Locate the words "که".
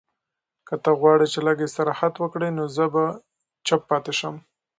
0.67-0.75